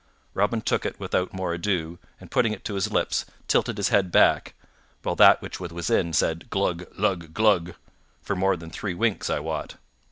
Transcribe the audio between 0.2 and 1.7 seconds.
Robin took it without more